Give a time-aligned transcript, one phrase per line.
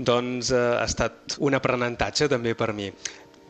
[0.00, 2.90] Doncs eh, ha estat un aprenentatge també per mi.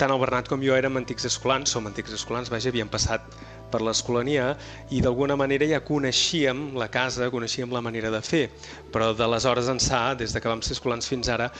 [0.01, 3.35] Tant el Bernat com jo érem antics escolans, som antics escolans, vaja, havíem passat
[3.69, 4.55] per l'escolania
[4.97, 8.47] i d'alguna manera ja coneixíem la casa, coneixíem la manera de fer,
[8.95, 11.51] però d'aleshores ençà, des de que vam ser escolans fins ara,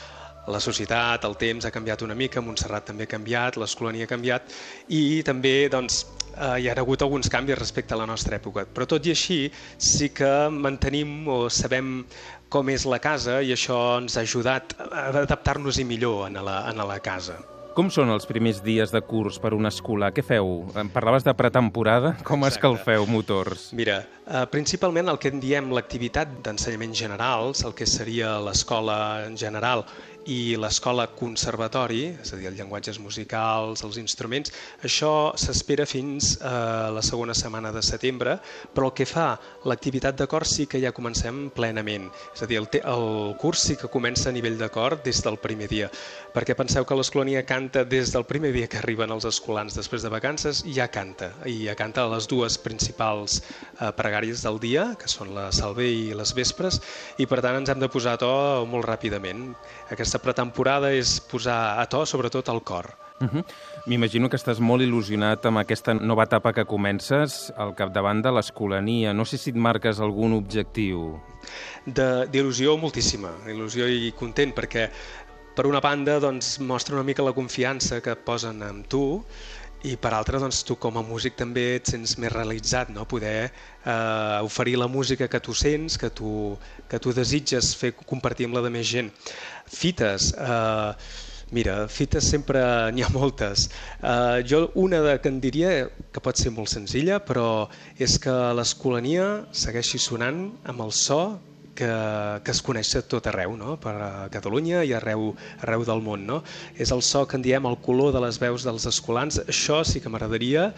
[0.49, 4.49] la societat, el temps ha canviat una mica, Montserrat també ha canviat, l'escolania ha canviat
[4.89, 6.01] i també doncs,
[6.33, 8.65] eh, hi ha hagut alguns canvis respecte a la nostra època.
[8.65, 9.39] Però tot i així
[9.77, 11.99] sí que mantenim o sabem
[12.49, 16.93] com és la casa i això ens ha ajudat a adaptar-nos-hi millor a la, a
[16.95, 17.37] la casa.
[17.71, 20.09] Com són els primers dies de curs per una escola?
[20.11, 20.49] Què feu?
[20.75, 22.17] Em parlaves de pretemporada.
[22.27, 22.57] Com Exacte.
[22.57, 23.69] escalfeu motors?
[23.71, 29.37] Mira, eh, principalment el que en diem l'activitat d'ensenyament generals, el que seria l'escola en
[29.39, 29.85] general
[30.29, 34.51] i l'escola conservatori, és a dir, els llenguatges musicals, els instruments,
[34.85, 38.37] això s'espera fins a la segona setmana de setembre,
[38.73, 39.33] però el que fa
[39.69, 42.09] l'activitat de cor sí que ja comencem plenament.
[42.35, 45.39] És a dir, el, el curs sí que comença a nivell de cor des del
[45.41, 45.89] primer dia,
[46.35, 50.13] perquè penseu que l'escolania canta des del primer dia que arriben els escolans després de
[50.13, 55.09] vacances, i ja canta, i ja canta les dues principals eh, pregàries del dia, que
[55.11, 56.81] són la salve i les vespres,
[57.17, 58.31] i per tant ens hem de posar a to
[58.69, 59.51] molt ràpidament.
[59.91, 62.89] Aquesta aquesta pretemporada és posar a to sobretot el cor.
[63.21, 63.43] Uh -huh.
[63.87, 69.13] M'imagino que estàs molt il·lusionat amb aquesta nova etapa que comences al capdavant de l'escolania.
[69.13, 71.17] No sé si et marques algun objectiu.
[71.85, 74.89] D'il·lusió moltíssima, il·lusió i content, perquè
[75.55, 79.23] per una banda doncs, mostra una mica la confiança que posen en tu
[79.87, 83.07] i per altra, doncs, tu com a músic també et sents més realitzat, no?
[83.09, 86.53] poder eh, oferir la música que tu sents, que tu,
[86.89, 89.09] que tu desitges fer compartir amb la de més gent.
[89.65, 90.93] Fites, eh,
[91.57, 92.61] mira, fites sempre
[92.93, 93.69] n'hi ha moltes.
[93.99, 95.73] Eh, jo una de, que en diria
[96.13, 97.67] que pot ser molt senzilla, però
[97.97, 101.23] és que l'escolania segueixi sonant amb el so
[101.75, 101.89] que,
[102.43, 103.75] que es coneix a tot arreu, no?
[103.81, 105.31] per a Catalunya i arreu,
[105.61, 106.25] arreu del món.
[106.27, 106.41] No?
[106.75, 109.41] És el so que en diem el color de les veus dels escolans.
[109.47, 110.71] Això sí que m'agradaria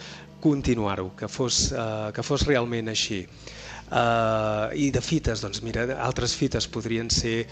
[0.43, 3.23] continuar-ho, que, fos, eh, que fos realment així.
[3.93, 7.43] Uh, I de fites, doncs mira, altres fites podrien ser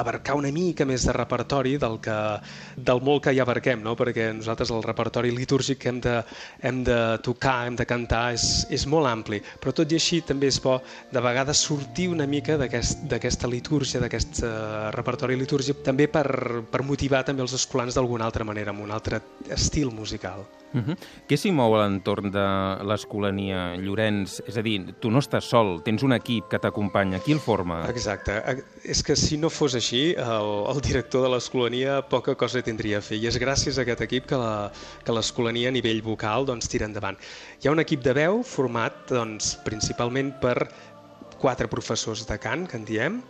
[0.00, 2.14] abarcar una mica més de repertori del, que,
[2.88, 3.92] del molt que hi abarquem, no?
[3.98, 6.14] perquè nosaltres el repertori litúrgic que hem de,
[6.64, 10.48] hem de tocar, hem de cantar, és, és molt ampli, però tot i així també
[10.48, 10.78] és bo
[11.12, 16.24] de vegades sortir una mica d'aquesta aquest, litúrgia, d'aquest uh, repertori litúrgic, també per,
[16.72, 19.20] per motivar també els escolans d'alguna altra manera, amb un altre
[19.52, 20.48] estil musical.
[20.72, 20.96] Uh -huh.
[21.28, 22.46] Què s'hi mou a l'entorn de
[22.86, 24.40] l'escolania, Llorenç?
[24.46, 27.18] És a dir, tu no estàs sol, tens un equip que t'acompanya.
[27.18, 27.88] Qui el forma?
[27.88, 28.42] Exacte.
[28.84, 33.00] És que si no fos així, el, el director de l'escolania poca cosa tindria a
[33.00, 33.18] fer.
[33.18, 37.16] I és gràcies a aquest equip que l'escolania a nivell vocal doncs, tira endavant.
[37.60, 40.68] Hi ha un equip de veu format doncs, principalment per
[41.40, 43.22] quatre professors de cant, que en diem,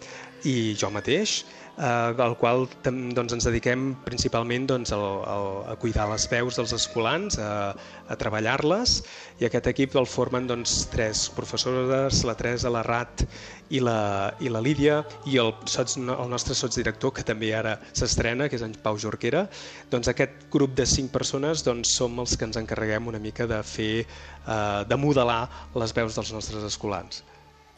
[0.49, 1.41] i jo mateix,
[1.81, 5.37] eh, al qual doncs, ens dediquem principalment doncs, a, a,
[5.73, 7.73] a cuidar les veus dels escolans, a,
[8.09, 9.01] a treballar-les,
[9.41, 13.25] i aquest equip el formen doncs, tres professores, la Teresa, la Rat
[13.71, 15.01] i la, i la Lídia,
[15.31, 19.47] i el, sots, el nostre sotsdirector, que també ara s'estrena, que és en Pau Jorquera.
[19.93, 23.63] Doncs aquest grup de cinc persones doncs, som els que ens encarreguem una mica de
[23.67, 25.45] fer, eh, de modelar
[25.81, 27.25] les veus dels nostres escolans.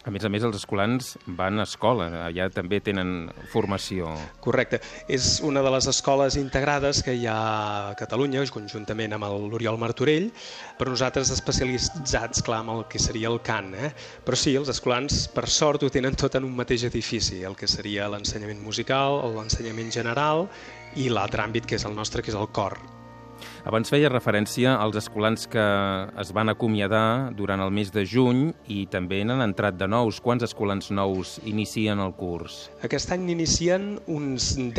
[0.02, 4.08] A més a més, els escolans van a escola, allà també tenen formació.
[4.42, 4.80] Correcte.
[5.06, 7.36] És una de les escoles integrades que hi ha
[7.92, 10.26] a Catalunya, conjuntament amb l'Oriol Martorell,
[10.78, 13.70] per nosaltres especialitzats, clar, amb el que seria el cant.
[13.78, 13.92] Eh?
[14.26, 17.70] Però sí, els escolans, per sort, ho tenen tot en un mateix edifici, el que
[17.70, 20.48] seria l'ensenyament musical, l'ensenyament general
[20.98, 22.80] i l'altre àmbit que és el nostre, que és el cor.
[23.68, 25.64] Abans feia referència als escolans que
[26.20, 30.20] es van acomiadar durant el mes de juny i també n'han entrat de nous.
[30.24, 32.68] Quants escolans nous inicien el curs?
[32.82, 34.74] Aquest any inicien uns 10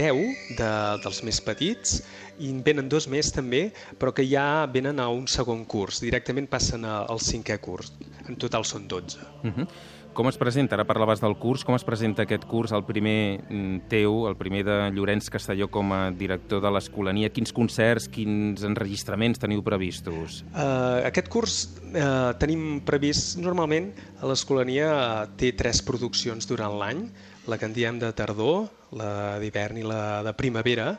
[0.59, 0.71] de,
[1.03, 2.01] dels més petits
[2.39, 3.67] i en venen dos més també,
[3.99, 6.01] però que ja venen a un segon curs.
[6.03, 7.93] Directament passen al cinquè curs.
[8.27, 9.19] En total són 12.
[9.43, 9.67] Uh -huh.
[10.13, 13.87] Com es presenta, ara parlaves del curs, com es presenta aquest curs, el primer mm,
[13.89, 17.31] teu, el primer de Llorenç Castelló com a director de l'Escolania?
[17.33, 20.43] Quins concerts, quins enregistraments teniu previstos?
[20.53, 21.57] Uh, aquest curs
[21.95, 23.89] uh, tenim previst, normalment,
[24.21, 24.93] a l'Escolania
[25.39, 27.07] té tres produccions durant l'any,
[27.49, 30.91] la que en diem de tardor, la d'hivern i la de primavera,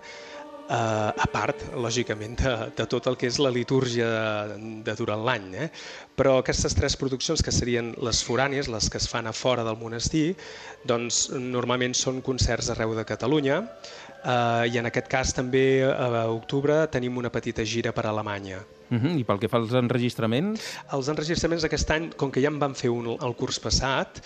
[0.68, 4.08] eh, a part, lògicament, de, de tot el que és la litúrgia
[4.52, 5.50] de, de durant l'any.
[5.64, 5.68] Eh?
[6.16, 9.78] Però aquestes tres produccions, que serien les forànies, les que es fan a fora del
[9.80, 10.34] monestir,
[10.86, 13.60] doncs normalment són concerts arreu de Catalunya
[14.24, 18.62] eh, i en aquest cas també a octubre tenim una petita gira per a Alemanya.
[18.90, 19.18] Uh -huh.
[19.18, 20.60] I pel que fa als enregistraments?
[20.92, 24.20] Els enregistraments aquest any, com que ja en van fer un el curs passat,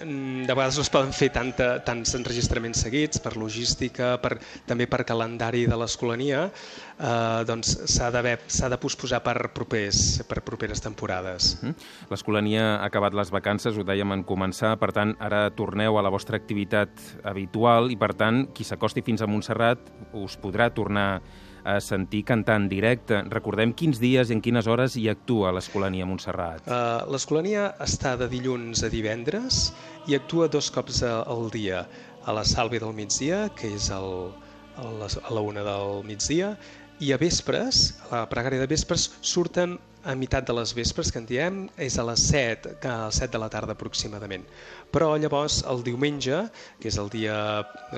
[0.00, 4.36] de vegades no es poden fer tanta, tants enregistraments seguits per logística, per,
[4.68, 11.58] també per calendari de l'escolania, eh, doncs s'ha de posposar per, propers, per properes temporades.
[11.60, 11.74] Uh -huh.
[12.10, 16.10] L'escolania ha acabat les vacances, ho dèiem en començar, per tant, ara torneu a la
[16.10, 16.90] vostra activitat
[17.24, 19.78] habitual i, per tant, qui s'acosti fins a Montserrat
[20.12, 21.20] us podrà tornar
[21.64, 23.22] a sentir cantar en directe.
[23.32, 26.66] Recordem quins dies i en quines hores hi actua l'Escolania Montserrat.
[26.66, 29.70] Uh, L'Escolania està de dilluns a divendres
[30.08, 31.84] i actua dos cops al dia.
[32.28, 34.32] A la Salve del migdia, que és el,
[34.76, 36.54] a la una del migdia,
[37.00, 41.20] i a vespres, a la pregària de vespres, surten a meitat de les vespres, que
[41.20, 44.44] en diem, és a les 7, a les 7 de la tarda aproximadament.
[44.92, 46.42] Però llavors el diumenge,
[46.80, 47.34] que és el dia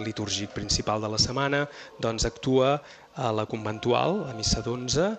[0.03, 1.64] litúrgic principal de la setmana,
[2.03, 2.76] doncs actua
[3.17, 5.12] a la conventual, a missa d'11,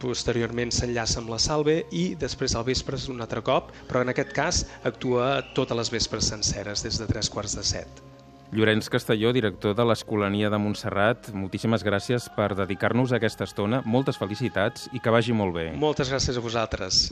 [0.00, 4.32] posteriorment s'enllaça amb la Salve i després al vespre un altre cop, però en aquest
[4.36, 8.02] cas actua totes les vespres senceres, des de tres quarts de set.
[8.50, 13.84] Llorenç Castelló, director de l'Escolania de Montserrat, moltíssimes gràcies per dedicar-nos a aquesta estona.
[13.86, 15.68] Moltes felicitats i que vagi molt bé.
[15.78, 17.04] Moltes gràcies a vosaltres.